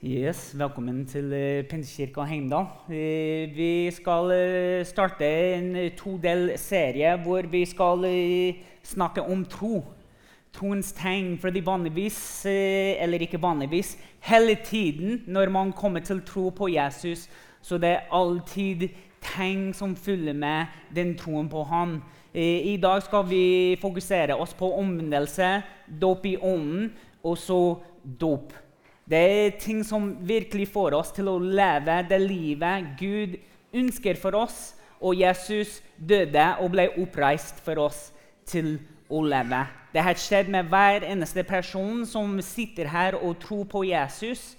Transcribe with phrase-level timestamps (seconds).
[0.00, 2.70] Yes, Velkommen til uh, Pinsekirka Heimdal.
[2.88, 9.82] Eh, vi skal eh, starte en todel serie hvor vi skal eh, snakke om tro.
[10.56, 11.34] Troens tegn.
[11.42, 17.28] Fordi vanligvis, eh, eller ikke vanligvis, hele tiden når man kommer til tro på Jesus,
[17.60, 18.88] så det er alltid
[19.20, 21.66] tegn som følger med den troen på.
[22.32, 25.60] Eh, I dag skal vi fokusere oss på omvendelse,
[26.00, 26.88] dåp i ånden,
[27.22, 27.76] og så
[28.20, 28.69] dåp.
[29.10, 33.34] Det er ting som virkelig får oss til å leve det livet Gud
[33.74, 34.76] ønsker for oss.
[35.02, 38.10] Og Jesus døde og ble oppreist for oss
[38.46, 38.76] til
[39.10, 39.64] å leve.
[39.90, 44.52] Det har skjedd med hver eneste person som sitter her og tror på Jesus.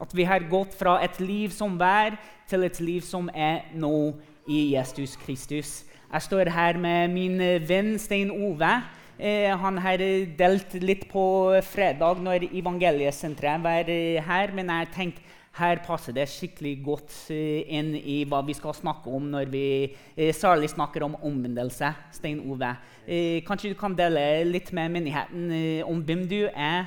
[0.00, 2.16] At vi har gått fra et liv som var,
[2.48, 4.14] til et liv som er nå
[4.48, 5.82] i Jesus Kristus.
[6.08, 7.36] Jeg står her med min
[7.68, 8.78] venn Stein Ove.
[9.18, 9.98] Eh, han har
[10.38, 11.24] delt litt på
[11.66, 17.64] fredag når evangeliesenteret var eh, her, men jeg tenkte her passer det skikkelig godt eh,
[17.74, 19.62] inn i hva vi skal snakke om når vi
[20.36, 21.88] særlig snakker om omvendelse.
[22.14, 22.68] Stein Ove,
[23.48, 25.48] kanskje du kan dele litt med menigheten
[25.88, 26.86] om hvem du er,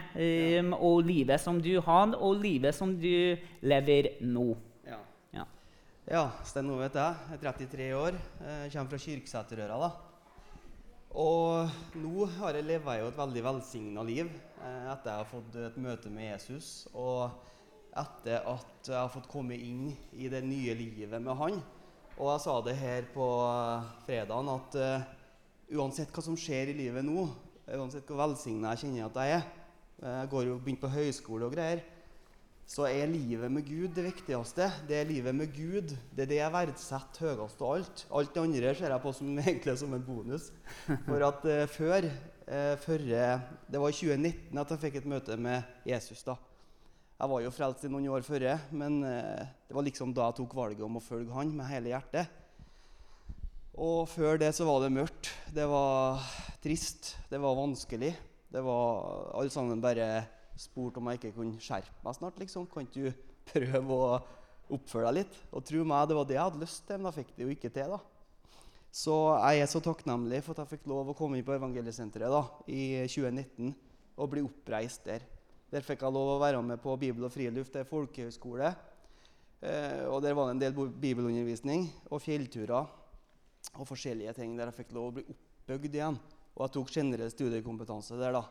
[0.77, 3.35] og livet som du har, og livet som du
[3.67, 4.45] lever nå.
[4.87, 5.01] Ja,
[5.35, 5.45] ja.
[6.13, 7.27] ja Stein Ove heter jeg.
[7.27, 8.23] Jeg er 33 år.
[8.45, 9.91] Jeg kommer fra Kyrksæterøra.
[11.11, 11.67] Og
[11.99, 14.29] nå har jeg levd et veldig velsigna liv
[14.63, 16.87] eh, etter jeg har fått et møte med Jesus.
[16.95, 17.27] Og
[17.99, 21.59] etter at jeg har fått komme inn i det nye livet med han.
[22.15, 23.27] Og jeg sa det her på
[24.05, 25.03] fredagen at uh,
[25.75, 27.25] uansett hva som skjer i livet nå,
[27.75, 29.49] uansett hvor velsigna jeg kjenner at jeg er
[30.01, 31.83] Jeg går jo begynt på høyskole og greier
[32.71, 34.69] så er livet med Gud det viktigste.
[34.87, 35.91] Det er livet med Gud.
[36.15, 38.03] Det er det jeg verdsetter høyest av alt.
[38.15, 40.45] Alt det andre ser jeg på som, egentlig som en bonus.
[40.87, 42.07] For at uh, før,
[42.47, 43.03] uh, før,
[43.67, 46.23] Det var i 2019 at jeg fikk et møte med Jesus.
[46.23, 46.37] da.
[47.19, 50.39] Jeg var jo frelst i noen år før, men uh, det var liksom da jeg
[50.39, 52.39] tok valget om å følge han med hele hjertet.
[53.75, 55.27] Og før det så var det mørkt.
[55.51, 56.23] Det var
[56.63, 57.17] trist.
[57.27, 58.15] Det var vanskelig.
[58.51, 60.13] Det var alle sammen bare
[60.61, 62.39] spurte om jeg ikke kunne skjerpe meg snart.
[62.39, 62.69] liksom.
[62.69, 63.09] Kan du
[63.51, 64.21] prøve å
[64.71, 65.37] oppføre deg litt?
[65.51, 67.55] Og tro meg, det var det jeg hadde lyst til, men jeg fikk det jo
[67.55, 67.95] ikke til.
[67.95, 68.01] da.
[68.91, 72.33] Så jeg er så takknemlig for at jeg fikk lov å komme inn på Evangeliesenteret
[72.33, 73.71] da, i 2019
[74.19, 75.23] og bli oppreist der.
[75.71, 77.71] Der fikk jeg lov å være med på Bibel og friluft.
[77.71, 78.73] Det er folkehøyskole.
[79.61, 82.89] Eh, og der var det en del bibelundervisning og fjellturer
[83.77, 86.17] og forskjellige ting der jeg fikk lov å bli oppbygd igjen.
[86.57, 88.35] Og jeg tok generell studiekompetanse der.
[88.35, 88.43] da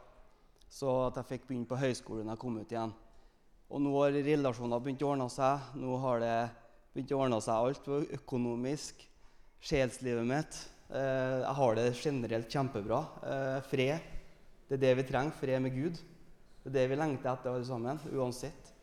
[0.70, 2.92] så at jeg fikk begynne på høyskolen da jeg kom ut igjen.
[3.70, 5.70] Og nå har relasjoner begynt å ordne seg.
[5.78, 6.36] Nå har det
[6.94, 9.04] begynt å ordne seg alt økonomisk.
[9.60, 10.56] Sjelslivet mitt.
[10.91, 13.00] Eh, jeg har det generelt kjempebra.
[13.22, 14.09] Eh, fred.
[14.66, 15.36] Det er det vi trenger.
[15.38, 16.00] Fred med Gud.
[16.62, 18.00] Det er det vi lengter etter alle sammen.
[18.10, 18.75] Uansett.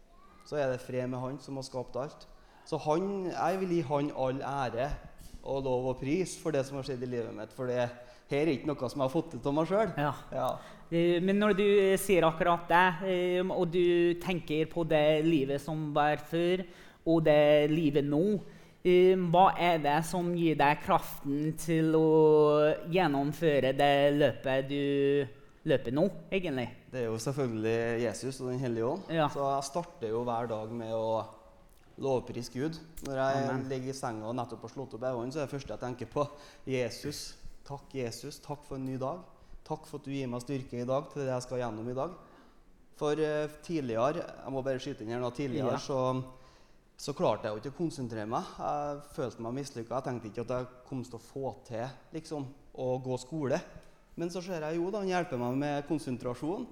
[0.48, 2.28] Så er det fred med Han som har skapt alt.
[2.68, 4.92] Så han, jeg vil gi Han all ære
[5.48, 7.54] og lov og pris for det som har skjedd i livet mitt.
[7.56, 7.90] For det
[8.30, 9.94] her er ikke noe som jeg har fått til av meg sjøl.
[10.00, 10.12] Ja.
[10.36, 10.50] Ja.
[11.24, 11.68] Men når du
[12.00, 16.64] sier akkurat det, eh, og du tenker på det livet som var før,
[17.08, 18.40] og det livet nå,
[18.84, 22.12] eh, hva er det som gir deg kraften til å
[22.92, 25.28] gjennomføre det løpet du
[25.68, 26.70] løper nå, egentlig?
[26.92, 29.10] Det er jo selvfølgelig Jesus og Den hellige ånd.
[29.12, 29.28] Ja.
[29.32, 31.26] Så jeg starter jo hver dag med å
[31.98, 32.78] lovprise Gud.
[33.08, 33.68] Når jeg Amen.
[33.72, 36.12] ligger i senga og nettopp har slått opp øynene, så er det første jeg tenker
[36.14, 36.28] på
[36.70, 37.36] Jesus.
[37.68, 38.40] Takk, Jesus.
[38.40, 39.20] Takk for en ny dag.
[39.68, 41.96] Takk for at du gir meg styrke i dag til det jeg skal gjennom i
[41.98, 42.14] dag.
[42.98, 45.82] For uh, tidligere jeg må bare skyte inn her nå, tidligere ja.
[45.84, 46.00] så,
[46.96, 48.56] så, klarte jeg jo ikke å konsentrere meg.
[48.64, 50.00] Jeg følte meg mislykka.
[50.00, 51.84] Jeg tenkte ikke at jeg kom til å få til
[52.16, 52.48] liksom,
[52.80, 53.62] å gå skole.
[54.18, 56.68] Men så ser jeg jo da, han hjelper meg med konsentrasjon.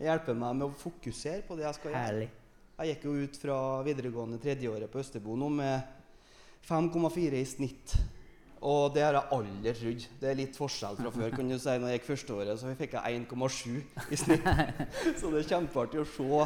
[0.00, 2.06] Han hjelper meg med å fokusere på det jeg skal gjøre.
[2.08, 2.34] Herlig.
[2.78, 5.96] Jeg gikk jo ut fra videregående tredjeåret på Østerbo nå med
[6.64, 8.00] 5,4 i snitt.
[8.60, 10.08] Og det har jeg aldri trodd.
[10.20, 11.30] Det er litt forskjell fra før.
[11.36, 11.76] kan du si.
[11.78, 14.50] Når jeg gikk førsteåret, så fikk jeg 1,7 i snitt.
[15.20, 16.42] så det er kjempeartig å se.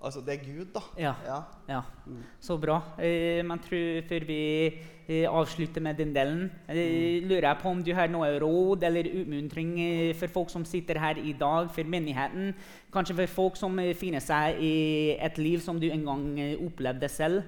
[0.00, 0.80] Altså, det er Gud, da.
[0.96, 1.12] Ja.
[1.26, 1.38] ja.
[1.68, 1.80] ja.
[2.06, 2.22] Mm.
[2.40, 2.78] Så bra.
[2.96, 7.28] Eh, men tror, før vi eh, avslutter med den delen, eh, mm.
[7.28, 9.74] lurer jeg på om du har noe råd eller utmuntring
[10.16, 12.54] for folk som sitter her i dag, for menigheten.
[12.94, 14.74] Kanskje for folk som finner seg i
[15.20, 16.24] et liv som du en gang
[16.64, 17.44] opplevde selv.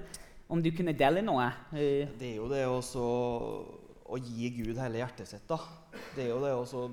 [0.53, 1.47] Om du kunne dele noe?
[1.73, 3.07] Uh, det er jo det også
[4.13, 5.47] å gi Gud hele hjertet sitt.
[5.49, 5.57] da.
[6.13, 6.83] Det er jo det å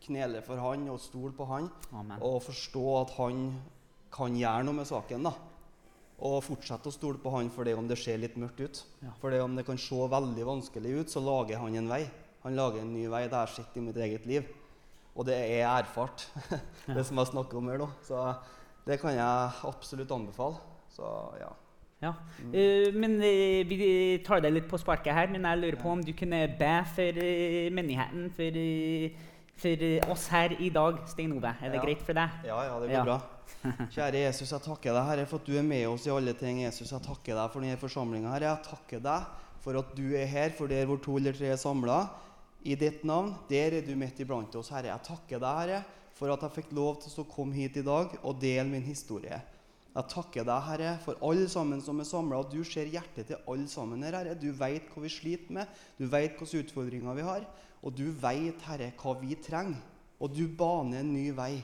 [0.00, 1.68] knele for Han og stole på Han.
[1.92, 2.16] Amen.
[2.24, 3.44] Og forstå at Han
[4.14, 5.28] kan gjøre noe med saken.
[5.28, 5.34] da.
[6.20, 8.82] Og fortsette å stole på Han for det om det ser litt mørkt ut.
[9.04, 9.12] Ja.
[9.20, 12.04] For det om det kan se veldig vanskelig ut, så lager Han en vei.
[12.44, 13.26] Han lager en ny vei.
[13.28, 14.48] Det har jeg sett i mitt eget liv.
[15.12, 16.28] Og det er erfart,
[16.86, 17.90] det som jeg snakker om her nå.
[18.06, 18.16] Så
[18.86, 20.56] det kan jeg absolutt anbefale.
[20.94, 21.04] Så
[21.40, 21.50] ja.
[22.00, 22.14] Ja.
[22.40, 26.00] Uh, men uh, Vi tar deg litt på sparket her, men jeg lurer på om
[26.04, 28.56] du kunne be for uh, menigheten, for,
[29.60, 31.52] for oss her i dag, Stein Ove.
[31.60, 31.84] Er det Ja.
[31.84, 32.38] greit for deg?
[32.48, 33.04] Ja, ja, det går Ja.
[33.04, 33.18] bra.
[33.92, 36.62] Kjære Jesus, jeg takker deg, Herre, for at du er med oss i alle ting.
[36.64, 38.32] Jesus, jeg takker deg for denne forsamlinga.
[38.40, 39.22] Jeg takker deg
[39.60, 42.00] for at du er her, for der hvor to eller tre er samla.
[42.64, 44.88] I ditt navn, der er du midt iblant oss, Herre.
[44.94, 45.82] Jeg takker deg, Herre,
[46.16, 49.42] for at jeg fikk lov til å komme hit i dag og dele min historie.
[49.90, 53.66] Jeg takker deg, Herre, for alle sammen som er samla, du ser hjertet til alle
[53.70, 54.36] sammen her, Herre.
[54.38, 57.46] Du veit hva vi sliter med, du veit hvilke utfordringer vi har,
[57.82, 59.82] og du veit, Herre, hva vi trenger.
[60.20, 61.56] Og du baner en ny vei.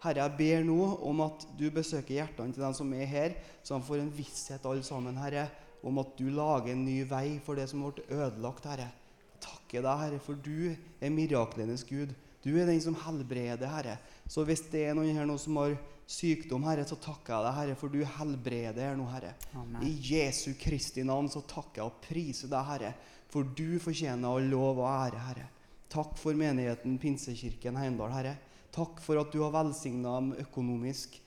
[0.00, 3.76] Herre, jeg ber nå om at du besøker hjertene til dem som er her, så
[3.76, 5.50] de får en visshet alle sammen, Herre,
[5.84, 8.88] om at du lager en ny vei for det som ble ødelagt, Herre.
[9.34, 12.16] Jeg takker deg, Herre, for du er miraklenes Gud.
[12.44, 13.98] Du er den som helbreder, Herre.
[14.28, 17.56] Så hvis det er noen her nå som har sykdom, Herre, så takker jeg deg,
[17.58, 19.34] Herre, for du helbreder nå, Herre.
[19.56, 19.82] Amen.
[19.86, 22.94] I Jesu Kristi navn så takker jeg og priser deg, Herre,
[23.32, 25.46] for du fortjener all lov og ære, Herre.
[25.94, 28.34] Takk for menigheten Pinsekirken Heimdal, Herre.
[28.74, 31.20] Takk for at du har velsigna dem økonomisk.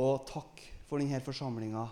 [0.00, 1.84] Og takk for denne forsamlinga,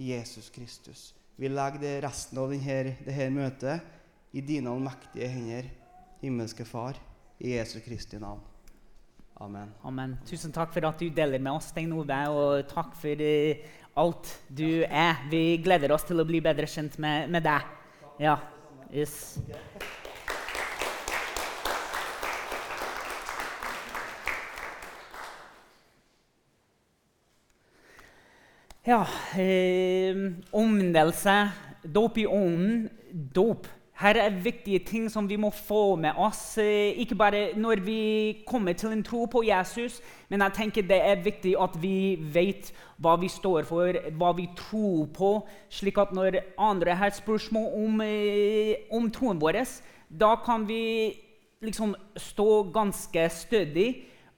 [0.00, 1.12] Jesus Kristus.
[1.38, 5.68] Vi legger resten av denne, dette møtet i dine allmektige hender,
[6.22, 6.98] himmelske Far,
[7.38, 8.42] i Jesu Kristi navn.
[9.40, 9.68] Amen.
[9.86, 10.16] Amen.
[10.26, 14.32] Tusen takk for at du deler med oss, Stein Ove, og takk for uh, alt
[14.50, 15.20] du er.
[15.30, 17.68] Vi gleder oss til å bli bedre kjent med, med deg.
[18.18, 18.34] Ja.
[18.90, 19.38] Yes.
[28.88, 29.02] Ja
[29.36, 30.16] eh,
[30.56, 31.38] Omvendelse,
[31.84, 33.70] dåp i ånden, dåp.
[33.98, 36.58] Her er viktige ting som vi må få med oss.
[36.58, 38.02] Eh, ikke bare når vi
[38.46, 42.70] kommer til en tro på Jesus, men jeg tenker det er viktig at vi vet
[43.02, 45.32] hva vi står for, hva vi tror på,
[45.68, 49.64] slik at når andre har spørsmål om, eh, om troen vår,
[50.08, 51.18] da kan vi
[51.60, 53.88] liksom stå ganske stødig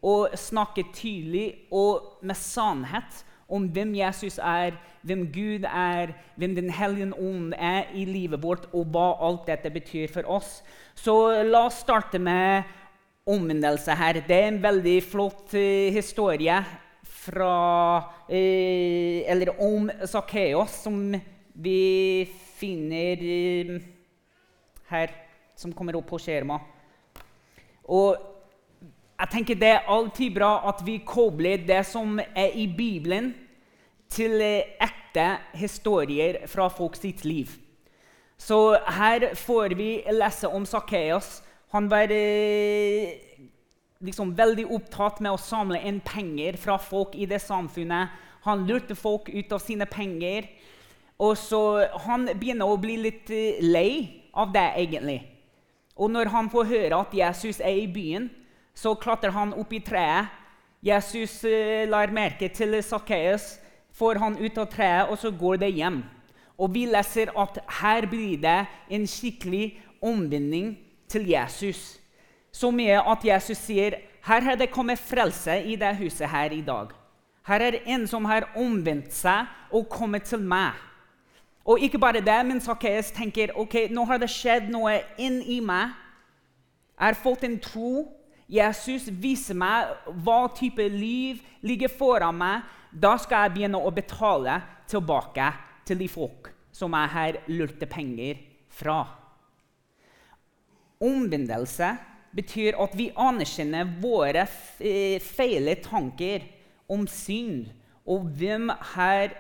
[0.02, 6.70] og snakke tydelig og med sannhet om hvem Jesus er, hvem Gud er, hvem Den
[6.70, 10.60] hellige ånd er i livet vårt, og hva alt dette betyr for oss.
[10.94, 11.14] Så
[11.46, 12.68] la oss starte med
[13.30, 14.20] omvendelse her.
[14.26, 16.56] Det er en veldig flott eh, historie
[17.04, 17.54] fra,
[18.28, 21.14] eh, eller om Sakkeos, som
[21.54, 22.26] vi
[22.56, 23.76] finner eh,
[24.90, 25.14] her,
[25.56, 26.60] som kommer opp på skjermen.
[27.90, 28.29] Og
[29.20, 33.34] jeg tenker Det er alltid bra at vi kobler det som er i Bibelen,
[34.10, 37.52] til ekte historier fra folk sitt liv.
[38.40, 41.42] Så her får vi lese om Sakkeas.
[41.70, 43.12] Han var eh,
[44.02, 48.10] liksom veldig opptatt med å samle inn penger fra folk i det samfunnet.
[48.48, 50.48] Han lurte folk ut av sine penger.
[51.20, 55.20] Og så Han begynner å bli litt eh, lei av det, egentlig.
[55.94, 58.30] Og når han får høre at Jesus er i byen,
[58.80, 60.30] så klatrer han opp i treet.
[60.80, 63.58] Jesus eh, lar merke til Sakkeus,
[63.92, 66.00] får han ut av treet, og så går det hjem.
[66.60, 68.62] Og vi leser at her blir det
[68.92, 70.78] en skikkelig omvending
[71.08, 71.98] til Jesus.
[72.52, 76.60] Så mye at Jesus sier her har det kommet frelse i det huset her i
[76.64, 76.92] dag.
[77.48, 80.76] Her er en som har omvendt seg og kommet til meg.
[81.64, 85.92] Og ikke bare det, men Sakkeus tenker ok, nå har det skjedd noe inni meg.
[86.96, 88.19] Jeg har fått en tro.
[88.50, 89.92] Jesus viser meg
[90.24, 92.66] hva type liv ligger foran meg.
[92.90, 94.56] Da skal jeg begynne å betale
[94.90, 95.52] tilbake
[95.86, 98.40] til de folk som jeg har lurte penger
[98.74, 99.04] fra.
[101.00, 101.92] Omvendelse
[102.34, 106.44] betyr at vi anerkjenner våre feile tanker
[106.90, 107.70] om synd,
[108.10, 109.36] og hvem har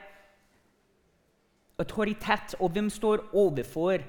[1.80, 4.02] autoritet, og hvem står overfor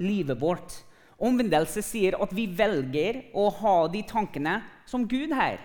[0.00, 0.74] livet vårt.
[1.22, 4.58] Omvendelse sier at vi velger å ha de tankene
[4.90, 5.60] som Gud har.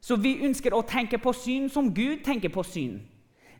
[0.00, 3.00] Så vi ønsker å tenke på syn som Gud tenker på syn.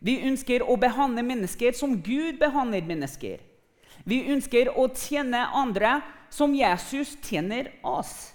[0.01, 3.43] Vi ønsker å behandle mennesker som Gud behandler mennesker.
[4.09, 5.99] Vi ønsker å tjene andre
[6.31, 8.31] som Jesus tjener oss.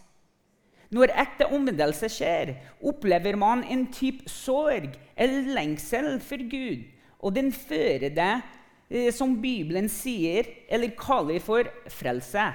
[0.94, 2.52] Når ekte omvendelse skjer,
[2.84, 6.84] opplever man en type sorg eller lengsel for Gud.
[7.24, 8.44] Og den fører eh,
[9.16, 12.52] som Bibelen sier, eller kaller for frelse.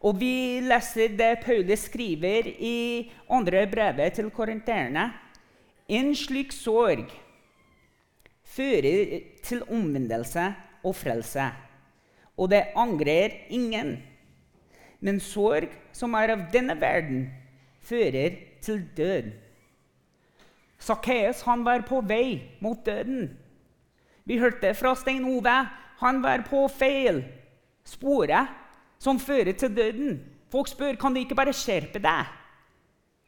[0.00, 5.10] Og vi leser det Paulus skriver i andre brevet til korinterne.
[5.90, 7.10] En slik sorg
[8.46, 10.46] fører til omvendelse
[10.86, 11.50] og frelse.
[12.38, 13.98] Og det angrer ingen.
[15.00, 17.28] Men sorg som er av denne verden,
[17.84, 19.30] fører til død.
[20.80, 23.36] Sakkeus var på vei mot døden.
[24.30, 25.56] Vi hørte fra Stein Ove.
[25.98, 27.24] Han var på feil
[27.82, 28.52] sporet
[29.02, 30.20] som fører til døden.
[30.52, 32.28] Folk spør kan de ikke bare skjerpe deg.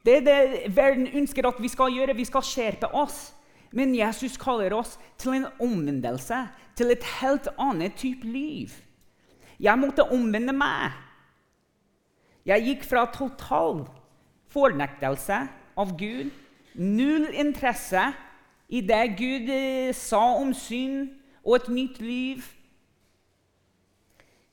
[0.07, 2.15] Det er det verden ønsker at vi skal gjøre.
[2.15, 3.33] Vi skal skjerpe oss.
[3.75, 6.39] Men Jesus kaller oss til en omvendelse,
[6.77, 8.71] til et helt annet type liv.
[9.59, 10.93] Jeg måtte omvende meg.
[12.47, 13.89] Jeg gikk fra total
[14.53, 15.47] fornektelse
[15.79, 16.31] av Gud,
[16.77, 18.13] null interesse
[18.73, 21.11] i det Gud eh, sa om synd
[21.43, 22.45] og et nytt liv,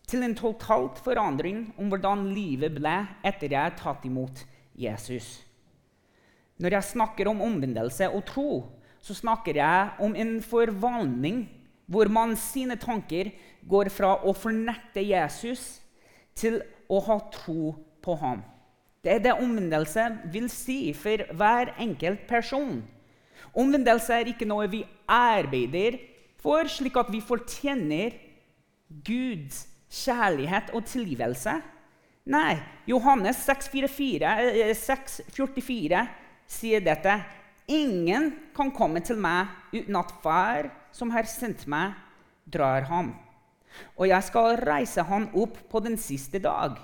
[0.09, 4.41] til en totalt forandring om hvordan livet ble etter jeg har tatt imot
[4.73, 5.43] Jesus.
[6.59, 8.49] Når jeg snakker om omvendelse og tro,
[8.99, 11.43] så snakker jeg om en forvandling
[11.89, 13.29] hvor man sine tanker
[13.69, 15.79] går fra å fornekte Jesus
[16.37, 16.59] til
[16.89, 18.41] å ha tro på ham.
[19.05, 22.81] Det er det omvendelse vil si for hver enkelt person.
[23.57, 25.97] Omvendelse er ikke noe vi arbeider
[26.39, 28.15] for, slik at vi fortjener
[28.89, 31.55] Guds kjærlighet og tilgivelse.
[32.29, 36.07] Nei, Johannes 6,44 eh,
[36.49, 37.15] sier dette.
[37.69, 41.93] Ingen kan komme til meg uten at Far, som har sendt meg,
[42.49, 43.13] drar ham.
[43.97, 46.77] Og jeg skal reise ham opp på den siste dag.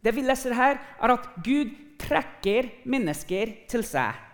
[0.00, 4.27] Det vi leser her, er at Gud trekker mennesker til seg.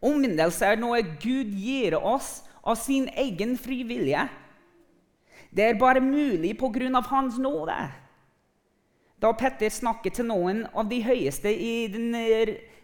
[0.00, 4.28] Omvendelse er noe Gud gir oss av sin egen frivillige.
[5.50, 7.02] Det er bare mulig pga.
[7.10, 7.76] Hans nåde.
[9.20, 12.14] Da Petter snakket til noen av de høyeste i den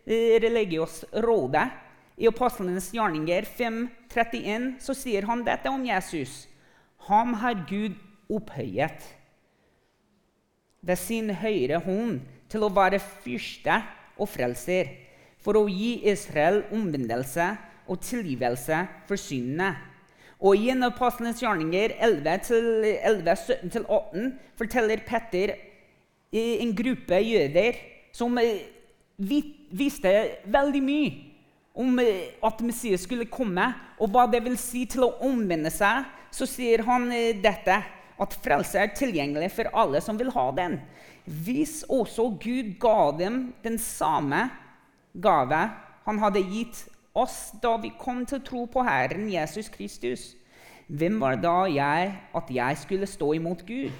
[0.06, 1.70] religiøse rådet,
[2.16, 6.46] i Apostlenes gjerninger 5.31, så sier han dette om Jesus.
[7.08, 7.96] Ham har Gud
[8.32, 9.04] opphøyet
[10.86, 13.80] ved sin høyre hånd til å være fyrste
[14.16, 14.88] og frelser,
[15.46, 17.52] for å gi Israel omvendelse
[17.86, 19.76] og tilgivelse for syndene.
[20.42, 25.54] Og i en av Apostlenes gjerninger 11-17-18 forteller Petter
[26.36, 27.78] en gruppe jøder
[28.12, 28.66] som eh,
[29.16, 30.12] visste
[30.50, 31.12] veldig mye
[31.76, 36.04] om eh, at Messias skulle komme, og hva det vil si til å omvende seg,
[36.34, 37.82] så sier han eh, dette
[38.16, 40.78] at frelse er tilgjengelig for alle som vil ha den.
[41.24, 44.48] Hvis også Gud ga dem den samme
[45.22, 45.60] gave
[46.06, 46.84] han hadde gitt
[47.16, 50.34] oss da vi kom til å tro på Herren Jesus Kristus.
[50.86, 53.90] Hvem var da jeg at jeg skulle stå imot Gud?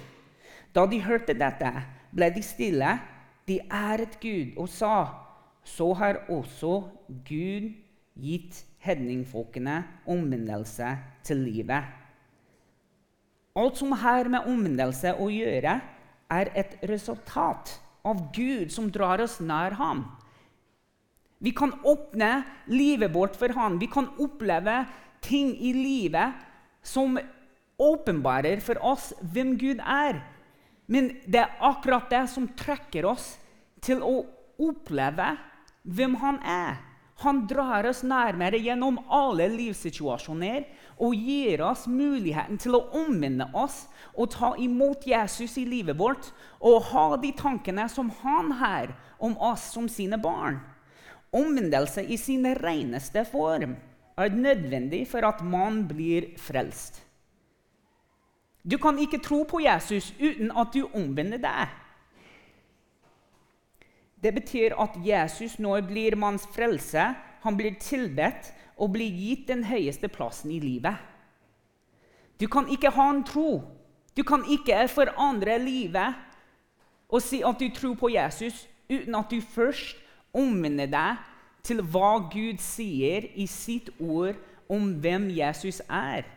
[0.71, 1.71] Da de hørte dette,
[2.15, 2.93] ble de stille.
[3.47, 5.07] De æret Gud og sa,
[5.63, 6.81] så har også
[7.27, 7.71] Gud
[8.15, 10.93] gitt hedningfolkene omvendelse
[11.27, 11.83] til livet.
[13.57, 15.79] Alt som har med omvendelse å gjøre,
[16.29, 20.03] er et resultat av Gud som drar oss nær ham.
[21.37, 23.79] Vi kan åpne livet vårt for Han.
[23.79, 24.85] Vi kan oppleve
[25.21, 26.33] ting i livet
[26.83, 27.19] som
[27.77, 30.21] åpenbarer for oss hvem Gud er.
[30.87, 33.35] Men det er akkurat det som trekker oss
[33.83, 34.23] til å
[34.57, 35.35] oppleve
[35.83, 36.77] hvem Han er.
[37.21, 40.67] Han drar oss nærmere gjennom alle livssituasjoner
[41.01, 46.29] og gir oss muligheten til å omvende oss og ta imot Jesus i livet vårt
[46.61, 50.59] og ha de tankene som han har om oss som sine barn.
[51.37, 53.75] Omvendelse i sin reneste form
[54.17, 57.03] er nødvendig for at man blir frelst.
[58.71, 61.67] Du kan ikke tro på Jesus uten at du omvender deg.
[64.23, 67.13] Det betyr at Jesus nå blir manns frelse.
[67.45, 70.97] Han blir tilbedt og blir gitt den høyeste plassen i livet.
[72.41, 73.61] Du kan ikke ha en tro.
[74.17, 76.17] Du kan ikke forandre livet
[77.07, 80.01] og si at du tror på Jesus uten at du først
[80.35, 81.23] omvende deg
[81.67, 84.37] til hva Gud sier i sitt ord
[84.71, 86.27] om hvem Jesus er,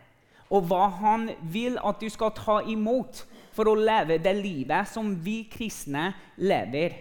[0.51, 3.23] og hva han vil at du skal ta imot
[3.55, 6.95] for å leve det livet som vi kristne lever.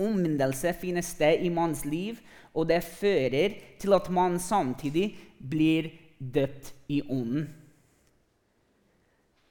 [0.00, 2.18] Omvendelse finner sted i manns liv,
[2.54, 7.46] og det fører til at man samtidig blir døpt i ånden.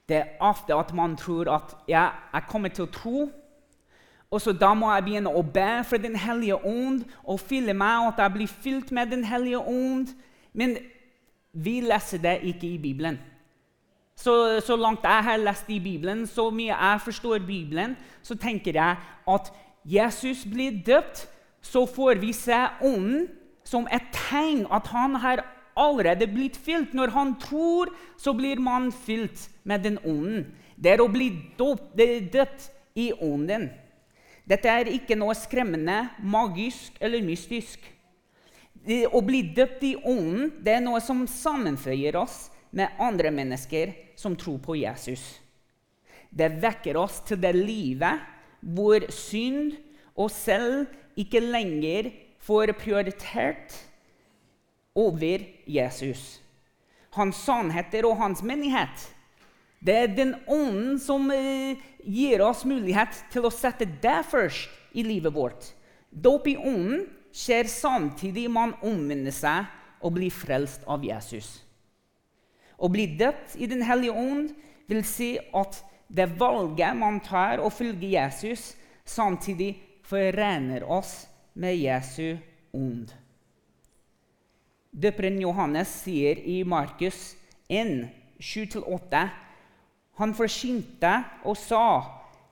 [0.09, 3.19] Det er ofte at man tror at ja, jeg kommer til å tro
[4.33, 8.01] og så Da må jeg begynne å be for Den hellige ånd og fylle meg,
[8.01, 10.15] og at jeg blir fylt med Den hellige ånd.
[10.53, 10.77] Men
[11.53, 13.19] vi leser det ikke i Bibelen.
[14.15, 18.73] Så, så, langt jeg har lest i Bibelen, så mye jeg forstår Bibelen, så tenker
[18.77, 18.97] jeg
[19.27, 19.53] at
[19.85, 21.27] Jesus blir døpt,
[21.61, 23.27] så får vi se Ånden
[23.63, 25.43] som et tegn at han har
[25.77, 26.93] allerede blitt fylt.
[26.93, 30.45] Når han tror, så blir man fylt med den ånden.
[30.75, 31.29] Det er å bli
[32.33, 33.69] døpt i ånden.
[34.43, 37.79] Dette er ikke noe skremmende, magisk eller mystisk.
[38.73, 43.93] Det, Å bli døpt i ånden det er noe som sammenføyer oss med andre mennesker
[44.19, 45.23] som tror på Jesus.
[46.33, 48.29] Det vekker oss til det livet
[48.73, 49.75] hvor synd
[50.17, 50.87] og selv
[51.19, 52.09] ikke lenger
[52.43, 53.75] får prioritert
[54.97, 56.41] over Jesus.
[57.13, 59.07] Hans sannheter og hans menighet.
[59.83, 65.03] Det er den ånden som eh, gir oss mulighet til å sette det først i
[65.03, 65.73] livet vårt.
[66.09, 69.67] Dåp i ånden skjer samtidig man omvender seg
[70.03, 71.57] og blir frelst av Jesus.
[72.77, 74.53] Å bli døpt i Den hellige ånd
[74.87, 75.81] vil si at
[76.13, 78.73] det valget man tar å følge Jesus,
[79.03, 79.73] samtidig
[80.07, 81.25] forener oss
[81.59, 82.37] med Jesu
[82.75, 83.11] ånd.
[84.93, 87.33] Døperen Johannes sier i Markus
[87.71, 88.05] 1,
[88.37, 89.23] 7-8
[90.19, 92.03] Han forsynte og sa,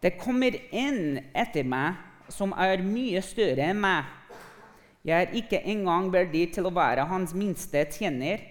[0.02, 1.94] 'Det kommer en etter meg
[2.30, 4.06] som er mye større enn meg.'
[5.06, 8.42] 'Jeg er ikke engang verdig til å være hans minste tjener.'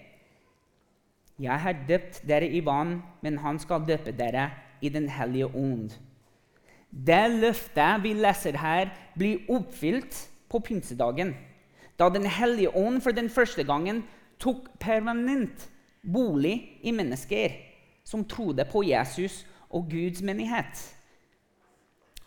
[1.39, 4.51] 'Jeg har døpt dere i vann, men han skal døpe dere
[4.81, 5.91] i Den hellige ånd.'
[6.91, 11.35] Det løftet vi leser her, blir oppfylt på pinsedagen
[11.99, 14.03] da Den hellige ånd for den første gangen
[14.39, 15.69] tok permanent
[16.01, 17.70] bolig i mennesker
[18.11, 20.83] som trodde på Jesus og Guds menighet,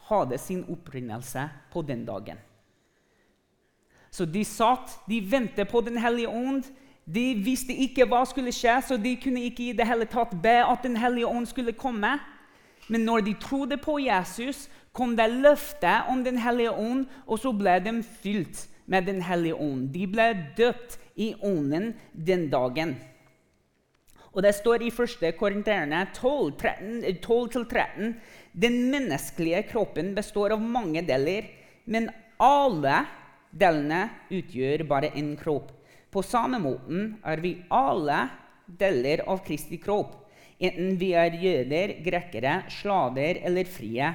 [0.09, 2.41] hadde sin opprinnelse på den dagen.
[4.11, 6.63] Så de satt, de ventet på Den hellige ånd.
[7.05, 10.61] De visste ikke hva skulle skje, så de kunne ikke i det hele tatt be
[10.63, 12.15] at Den hellige ånd skulle komme.
[12.89, 17.53] Men når de trodde på Jesus, kom det løftet om Den hellige ånd, og så
[17.53, 19.89] ble de fylt med Den hellige ånd.
[19.93, 22.97] De ble døpt i ånden den dagen.
[24.35, 25.37] Og Det står i 1.
[25.39, 28.15] Korinterne 12-13
[28.53, 31.45] Den menneskelige kroppen består av mange deler,
[31.87, 32.11] men
[32.43, 33.07] alle
[33.55, 35.71] delene utgjør bare én kropp.
[36.11, 38.29] På samme måten er vi alle
[38.67, 40.27] deler av Kristi kropp,
[40.59, 44.15] enten vi er jøder, grekere, slaver eller frie.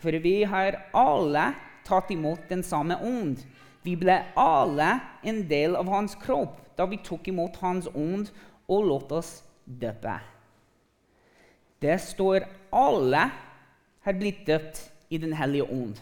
[0.00, 1.52] For vi har alle
[1.84, 3.44] tatt imot den samme ånd.
[3.84, 8.32] Vi ble alle en del av hans kropp da vi tok imot hans ånd
[8.70, 10.16] og lot oss døpe.
[11.80, 12.44] Det står
[12.76, 13.24] alle
[14.04, 15.96] har blitt døpt i Den hellige ånd.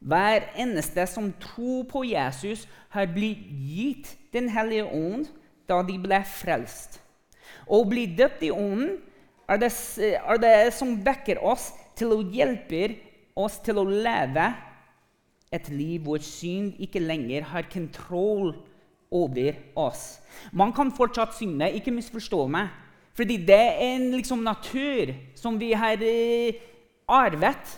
[0.00, 5.28] Hver eneste som tror på Jesus, har blitt gitt Den hellige ånd
[5.68, 6.98] da de ble frelst.
[7.70, 8.96] Å bli døpt i ånden
[9.50, 12.96] er det, er det som vekker oss til å hjelpe
[13.38, 14.48] oss til å leve
[15.54, 18.54] et liv hvor synd ikke lenger har kontroll
[19.10, 20.20] over oss.
[20.52, 22.70] Man kan fortsatt synde, ikke misforstå meg.
[23.14, 26.60] Fordi det er en liksom, natur som vi har eh,
[27.08, 27.74] arvet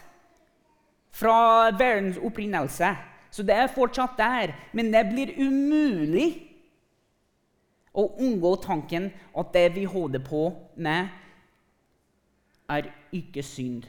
[1.13, 2.93] fra verdens opprinnelse.
[3.33, 4.53] Så det er fortsatt der.
[4.73, 6.29] Men det blir umulig
[7.93, 11.09] å unngå tanken at det vi holder på med,
[12.73, 13.89] er ikke synd.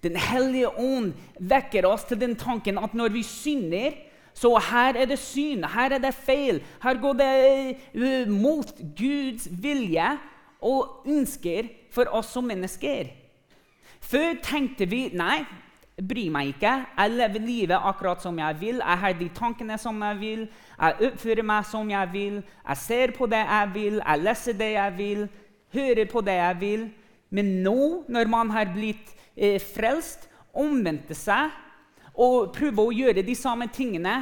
[0.00, 3.98] Den hellige ånd vekker oss til den tanken at når vi synder,
[4.34, 6.60] så her er det synd, her er det feil.
[6.82, 10.12] Her går det uh, mot Guds vilje
[10.62, 13.10] og ønsker for oss som mennesker.
[14.00, 15.42] Før tenkte vi nei,
[16.00, 16.72] bryr meg ikke.
[16.96, 18.80] Jeg lever livet akkurat som jeg vil.
[18.80, 20.46] Jeg har de tankene som jeg vil.
[20.80, 22.40] Jeg oppfører meg som jeg vil.
[22.68, 24.00] Jeg ser på det jeg vil.
[24.00, 25.26] Jeg leser det jeg vil.
[25.74, 26.86] Hører på det jeg vil.
[27.30, 31.52] Men nå, når man har blitt eh, frelst, omvendte seg
[32.20, 34.20] og prøver å gjøre de samme tingene,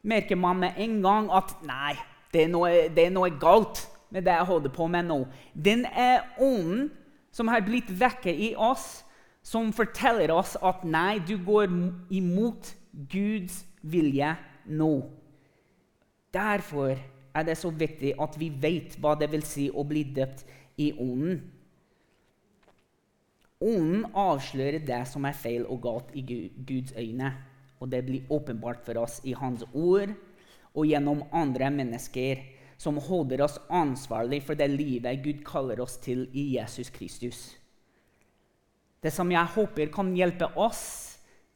[0.00, 1.94] merker man med en gang at nei,
[2.32, 5.20] det er noe, det er noe galt med det jeg holder på med nå.
[5.54, 6.88] Den er ånden
[7.34, 9.04] som har blitt vekket i oss,
[9.42, 11.68] som forteller oss at nei, du går
[12.12, 12.72] imot
[13.12, 14.34] Guds vilje
[14.66, 14.92] nå.
[16.34, 16.94] Derfor
[17.34, 20.44] er det så viktig at vi vet hva det vil si å bli døpt
[20.80, 21.40] i ånden.
[23.60, 27.34] Ånden avslører det som er feil og galt i Guds øyne.
[27.80, 30.12] Og det blir åpenbart for oss i Hans ord
[30.70, 32.40] og gjennom andre mennesker
[32.80, 37.40] som holder oss ansvarlig for det livet Gud kaller oss til i Jesus Kristus.
[39.00, 40.82] Det som jeg håper kan hjelpe oss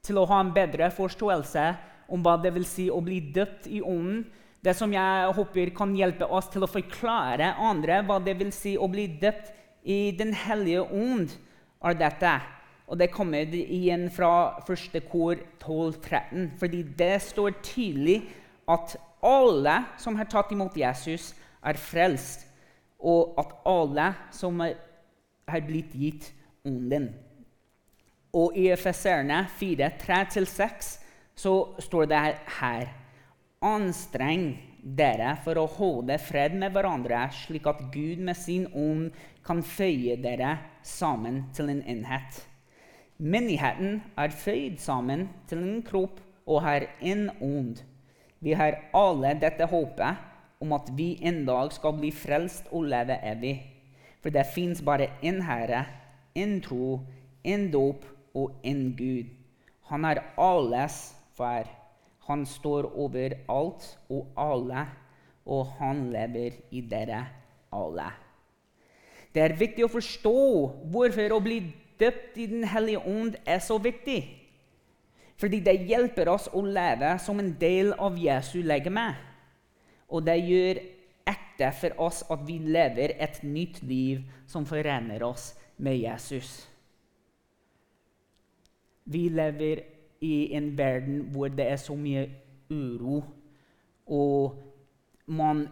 [0.05, 1.64] til å ha en bedre forståelse
[2.12, 4.25] om hva det vil si å bli døpt i ånden,
[4.64, 8.79] det som jeg håper kan hjelpe oss til å forklare andre hva det vil si
[8.81, 9.53] å bli døpt
[9.85, 11.33] i Den hellige ånd,
[11.85, 12.35] er dette.
[12.88, 16.51] Og det kommer igjen fra første kor 12-13.
[16.61, 18.20] Fordi det står tydelig
[18.70, 21.33] at alle som har tatt imot Jesus,
[21.64, 22.47] er frelst.
[23.01, 26.29] Og at alle som har blitt gitt
[26.64, 27.11] ånden.
[28.35, 30.92] Og i Efeserne 4, 3-6
[31.38, 32.23] så står det
[32.59, 32.88] her
[33.64, 39.14] anstreng dere for å holde fred med hverandre, slik at Gud med sin ånd
[39.45, 42.41] kan føye dere sammen til en enhet.
[43.19, 47.83] Menigheten er føyd sammen til en kropp og har en ånd.
[48.41, 50.25] Vi har alle dette håpet
[50.65, 53.55] om at vi en dag skal bli frelst og leve evig.
[54.21, 55.85] For det fins bare én Herre,
[56.35, 57.01] én tro,
[57.45, 58.05] én dåp
[58.35, 59.29] og én Gud.
[59.91, 61.69] Han er alles far.
[62.27, 64.87] Han står over alt og alle,
[65.47, 67.27] og han lever i dere
[67.73, 68.24] alle.
[69.35, 70.38] Det er viktig å forstå
[70.94, 71.59] hvorfor å bli
[71.99, 74.20] døpt i Den hellige ånd er så viktig.
[75.40, 79.09] Fordi det hjelper oss å leve som en del av Jesu legeme.
[80.07, 80.81] Og det gjør
[81.27, 86.68] ekte for oss at vi lever et nytt liv som forener oss med Jesus.
[89.05, 89.83] Vi lever
[90.25, 92.29] i en verden hvor det er så mye
[92.70, 93.23] uro,
[94.07, 95.66] og man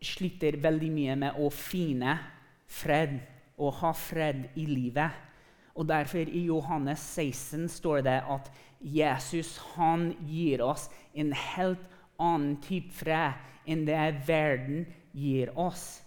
[0.00, 2.14] sliter veldig mye med å finne
[2.70, 3.18] fred
[3.60, 5.10] og ha fred i livet.
[5.74, 11.82] Og Derfor i Johannes 16 står det at Jesus han gir oss en helt
[12.20, 13.36] annen type fred
[13.68, 16.02] enn det verden gir oss.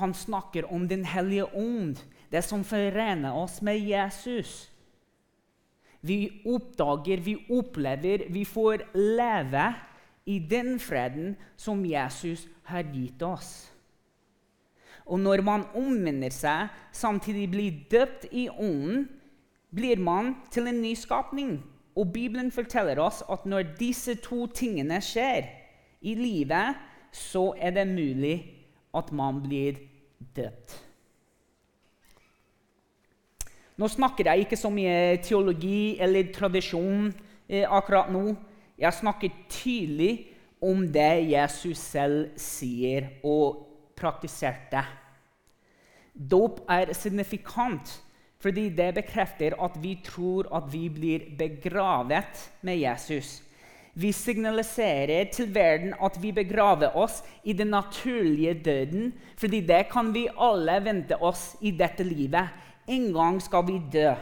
[0.00, 2.00] Han snakker om Den hellige ånd,
[2.30, 4.70] det som forener oss med Jesus.
[6.00, 9.74] Vi oppdager, vi opplever, vi får leve
[10.24, 13.71] i den freden som Jesus har gitt oss.
[15.06, 19.08] Og når man omvender seg, samtidig blir døpt i ånden,
[19.72, 21.56] blir man til en ny skapning.
[21.96, 25.48] Og Bibelen forteller oss at når disse to tingene skjer
[26.00, 26.78] i livet,
[27.12, 28.36] så er det mulig
[28.96, 29.80] at man blir
[30.36, 30.78] døpt.
[33.80, 37.08] Nå snakker jeg ikke så mye teologi eller tradisjon
[37.48, 38.34] eh, akkurat nå.
[38.78, 40.12] Jeg snakker tydelig
[40.62, 43.71] om det Jesus selv sier og
[44.02, 44.82] praktiserte.
[46.12, 48.00] Dåp er signifikant
[48.42, 53.38] fordi det bekrefter at vi tror at vi blir begravet med Jesus.
[53.94, 60.10] Vi signaliserer til verden at vi begraver oss i den naturlige døden, fordi det kan
[60.14, 62.48] vi alle vente oss i dette livet.
[62.88, 64.14] En gang skal vi dø.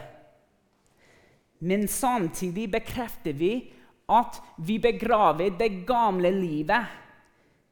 [1.59, 3.71] Men samtidig bekrefter vi
[4.11, 6.85] at vi begraver det gamle livet.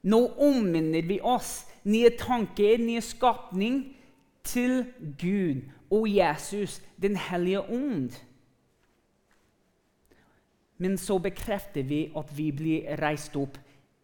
[0.03, 3.81] Nå omminner vi oss nye tanker, nye skapning
[4.43, 4.83] til
[5.19, 8.11] Gud og Jesus, Den hellige ånd.
[10.77, 13.57] Men så bekrefter vi at vi blir reist opp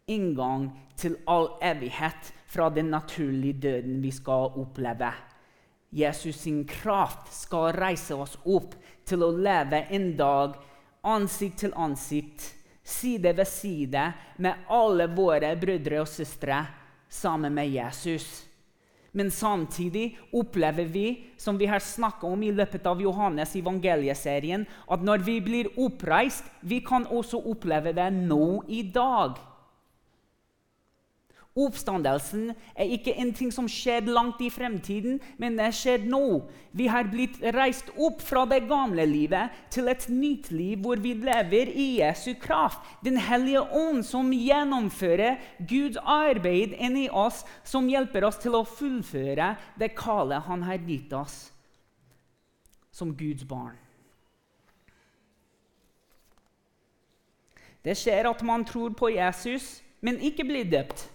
[0.08, 5.12] en gang til all evighet fra den naturlige døden vi skal oppleve.
[5.92, 8.74] Jesus sin kraft skal reise oss opp
[9.06, 10.56] til å leve en dag
[11.06, 12.52] ansikt til ansikt,
[12.86, 14.02] side ved side
[14.42, 16.60] med alle våre brødre og søstre
[17.08, 18.46] sammen med Jesus.
[19.16, 25.04] Men samtidig opplever vi, som vi har snakka om i løpet av Johannes evangelieserien, at
[25.04, 29.38] når vi blir oppreist, vi kan også oppleve det nå i dag.
[31.56, 36.42] Oppstandelsen er ikke en ting som skjedde langt i fremtiden, men det skjer nå.
[36.76, 41.14] Vi har blitt reist opp fra det gamle livet til et nytt liv hvor vi
[41.16, 42.84] lever i Jesu kraft.
[43.00, 49.54] Den hellige ånd som gjennomfører Guds arbeid inni oss, som hjelper oss til å fullføre
[49.80, 51.46] det kallet Han har gitt oss
[52.92, 53.80] som Guds barn.
[57.80, 61.06] Det skjer at man tror på Jesus, men ikke blir døpt.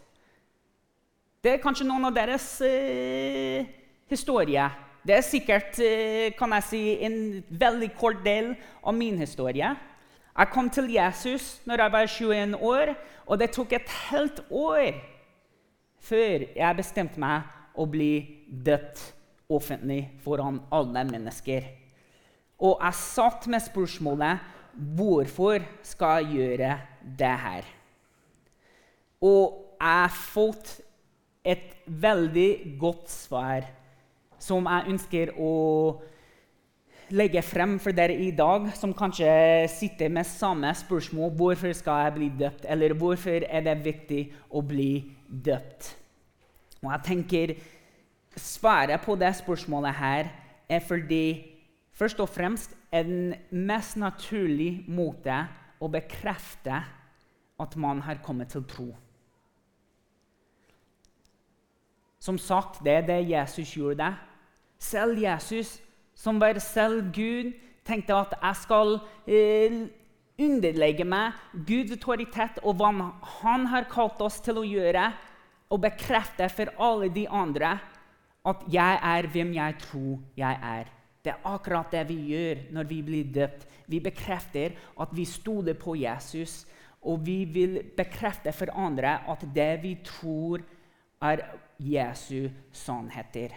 [1.41, 3.65] Det er kanskje noen av deres eh,
[4.11, 4.61] historie.
[5.01, 7.15] Det er sikkert eh, kan jeg si, en
[7.49, 8.51] veldig kort del
[8.85, 9.71] av min historie.
[10.31, 12.91] Jeg kom til Jesus når jeg var 21 år,
[13.25, 14.99] og det tok et helt år
[16.01, 18.11] før jeg bestemte meg å bli
[18.45, 19.01] døpt
[19.49, 21.65] offentlig foran alle mennesker.
[22.61, 24.45] Og jeg satt med spørsmålet
[24.93, 26.77] hvorfor skal jeg gjøre
[27.17, 27.65] det her?
[29.25, 30.77] Og jeg har fått
[31.43, 33.67] et veldig godt svar
[34.41, 35.53] som jeg ønsker å
[37.11, 39.27] legge frem for dere i dag, som kanskje
[39.73, 44.63] sitter med samme spørsmål hvorfor skal jeg bli døpt, eller hvorfor er det viktig å
[44.63, 44.93] bli
[45.27, 45.91] døpt.
[46.81, 47.55] Og jeg tenker
[48.39, 50.29] Svaret på det spørsmålet her
[50.71, 51.25] er fordi
[51.91, 55.35] først og fremst er den mest naturlige måte
[55.83, 56.79] å bekrefte
[57.59, 58.87] at man har kommet til tro.
[62.21, 64.11] Som sagt, det er det Jesus gjorde.
[64.77, 65.79] Selv Jesus,
[66.13, 67.49] som var selv Gud,
[67.85, 69.79] tenkte at jeg skal eh,
[70.41, 72.91] underlegge meg Guds autoritet og hva
[73.41, 75.09] Han har kalt oss til å gjøre,
[75.71, 77.77] og bekrefte for alle de andre
[78.45, 80.89] at jeg er hvem jeg tror jeg er.
[81.23, 83.65] Det er akkurat det vi gjør når vi blir døpt.
[83.87, 86.65] Vi bekrefter at vi stoler på Jesus,
[87.01, 90.80] og vi vil bekrefte for andre at det vi tror, er
[91.81, 93.53] Jesu sannheter.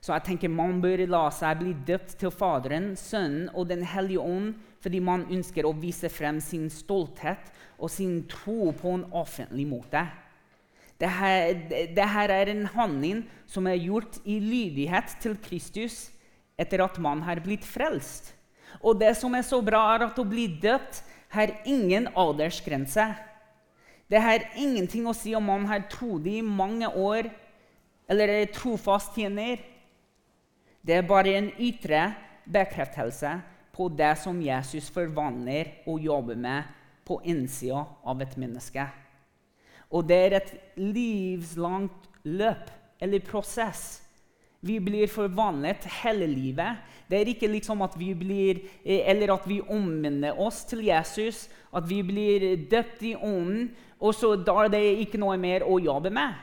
[0.00, 4.22] Så jeg tenker man bør la seg bli døpt til Faderen, Sønnen og Den hellige
[4.24, 9.66] ånd fordi man ønsker å vise frem sin stolthet og sin tro på en offentlig
[9.68, 10.06] måte.
[11.00, 16.08] Dette er en handling som er gjort i lydighet til Kristus
[16.60, 18.32] etter at man har blitt frelst.
[18.80, 23.04] Og det som er så bra, er at å bli døpt har ingen aldersgrense.
[24.10, 27.28] Det har ingenting å si om man har trodd i mange år
[28.10, 29.60] eller er trofast tjener.
[30.82, 32.08] Det er bare en ytre
[32.50, 33.36] bekreftelse
[33.76, 36.66] på det som Jesus forvandler og jobber med
[37.06, 38.88] på innsida av et menneske.
[39.94, 42.70] Og det er et livslangt løp
[43.02, 44.02] eller prosess.
[44.60, 46.82] Vi blir forvandlet hele livet.
[47.08, 51.48] Det er ikke liksom at vi blir, eh, eller at vi omvender oss til Jesus,
[51.74, 53.70] at vi blir døpt i ånden,
[54.00, 56.34] og så da er det ikke noe mer å jobbe med.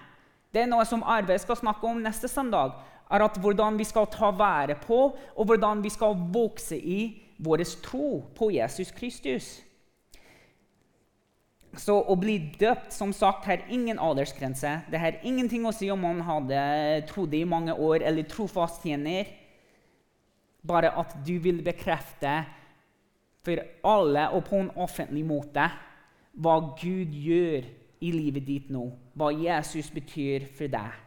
[0.54, 2.74] Det er noe som arbeidet skal snakke om neste søndag
[3.12, 5.00] er at hvordan vi skal ta vare på
[5.36, 9.67] og hvordan vi skal vokse i vår tro på Jesus Kristus.
[11.78, 14.80] Så å bli døpt som sagt, har ingen aldersgrense.
[14.90, 16.62] Det har ingenting å si om man hadde
[17.12, 19.30] trodd i mange år eller trofast tjener.
[20.66, 22.40] Bare at du vil bekrefte
[23.46, 25.68] for alle og på en offentlig måte
[26.38, 27.68] hva Gud gjør
[28.04, 30.98] i livet ditt nå, hva Jesus betyr for deg.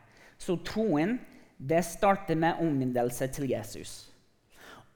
[0.40, 1.18] Så troen
[1.60, 4.08] det starter med omvendelse til Jesus.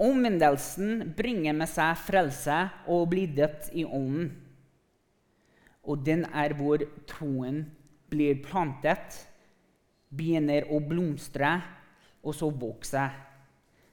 [0.01, 2.57] Omvendelsen bringer med seg frelse
[2.89, 4.33] og å bli døpt i ånden.
[5.85, 7.65] Og den er hvor troen
[8.11, 9.19] blir plantet,
[10.15, 11.57] begynner å blomstre
[12.25, 13.09] og så vokse.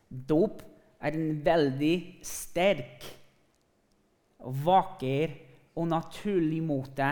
[0.07, 0.61] Dåp
[1.01, 3.07] er en veldig sterk,
[4.41, 5.33] vakker
[5.77, 7.09] og naturlig måte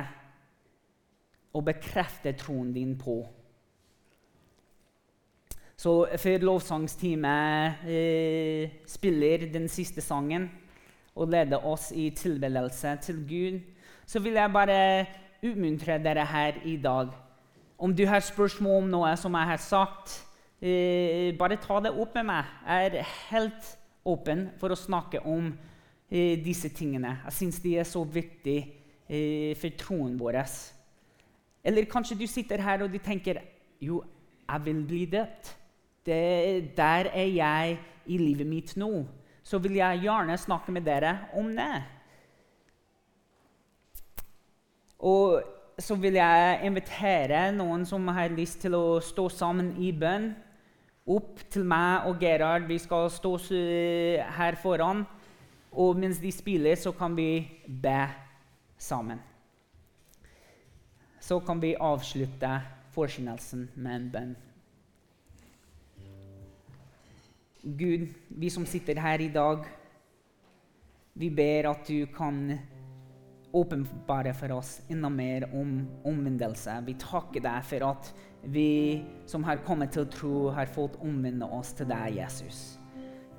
[1.55, 3.21] å bekrefte troen din på.
[5.79, 10.49] Så før lovsangsteamet eh, spiller den siste sangen
[11.15, 13.61] og leder oss i tilbedelse til Gud,
[14.09, 15.05] så vil jeg bare
[15.45, 17.11] utmuntre dere her i dag.
[17.77, 20.15] Om du har spørsmål om noe som jeg har sagt,
[20.61, 22.45] eh, bare ta det opp med meg.
[22.65, 23.69] Jeg er helt
[24.03, 25.51] åpen for å snakke om
[26.09, 27.19] eh, disse tingene.
[27.27, 28.65] Jeg syns de er så viktige
[29.05, 30.41] eh, for troen vår.
[31.63, 33.43] Eller kanskje du sitter her og du tenker
[33.79, 34.01] jo,
[34.49, 35.53] jeg vil bli døpt
[36.09, 37.77] det, der er jeg
[38.09, 39.05] i livet mitt nå.
[39.43, 41.98] Så vil jeg gjerne snakke med dere om det.
[44.99, 45.39] Og
[45.79, 50.33] så vil jeg invitere noen som har lyst til å stå sammen i bønn,
[51.09, 52.67] opp til meg og Gerhard.
[52.69, 53.31] Vi skal stå
[54.35, 55.05] her foran,
[55.71, 58.01] og mens de spiller, så kan vi be
[58.77, 59.21] sammen.
[61.19, 62.51] Så kan vi avslutte
[62.93, 64.35] forkynnelsen med en bønn.
[67.59, 69.65] Gud, vi som sitter her i dag,
[71.19, 72.57] vi ber at du kan
[73.53, 76.75] åpenbare for oss enda mer om omvendelse.
[76.85, 78.11] Vi takker deg for at
[78.43, 82.77] vi som har kommet til å tro, har fått omvende oss til deg, Jesus.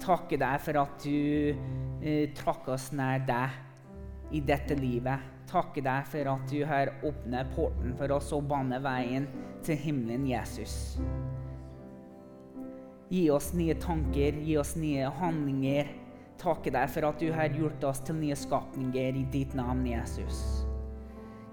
[0.00, 1.52] Takker deg for at du
[2.02, 5.28] eh, trakk oss nær deg i dette livet.
[5.50, 9.26] Takker deg for at du har åpnet porten for oss og banet veien
[9.66, 10.98] til himmelen, Jesus.
[13.10, 15.90] Gi oss nye tanker, gi oss nye handlinger.
[16.40, 20.40] Takke deg for at du har gjort oss til nye skapninger i ditt navn, Jesus.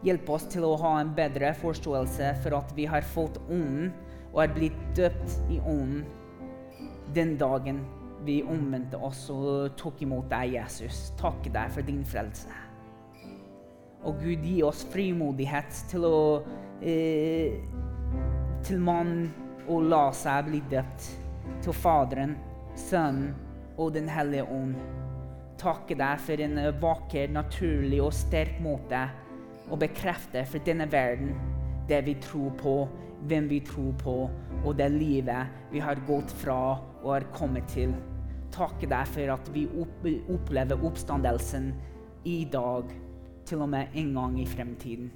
[0.05, 3.91] Hjelp oss til å ha en bedre forståelse for at vi har fått Ånden
[4.29, 6.05] og er blitt døpt i Ånden
[7.15, 7.81] den dagen
[8.25, 11.11] vi omvendte oss og tok imot deg, Jesus.
[11.19, 12.51] Takke deg for din frelse.
[14.07, 16.17] Og Gud, gi oss frimodighet til å
[16.79, 17.57] eh,
[18.67, 19.31] Til mannen
[19.67, 21.09] å la seg bli døpt
[21.63, 22.35] til Faderen,
[22.77, 23.46] Sønnen
[23.77, 24.75] og Den hellige ånd.
[25.57, 29.07] Takke deg for en vakker, naturlig og sterk måte
[29.69, 31.33] å bekrefte for denne verden
[31.87, 32.75] det vi tror på,
[33.27, 34.15] hvem vi tror på,
[34.63, 37.95] og det livet vi har gått fra og har kommet til.
[38.53, 39.65] Takke deg for at vi
[40.33, 41.71] opplever oppstandelsen
[42.27, 42.91] i dag,
[43.47, 45.11] til og med en gang i fremtiden.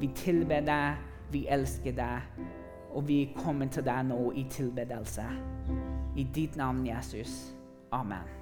[0.00, 0.98] Vi tilber deg,
[1.30, 2.42] vi elsker deg,
[2.92, 5.26] og vi kommer til deg nå i tilbedelse.
[6.18, 7.57] I ditt navn, Jesus.
[7.92, 8.37] Amen.